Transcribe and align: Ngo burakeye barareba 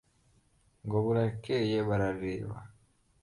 Ngo 0.85 0.97
burakeye 1.05 1.77
barareba 1.87 2.57